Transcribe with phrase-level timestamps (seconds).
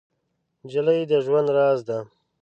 [0.63, 1.97] نجلۍ د ژوند راز ده.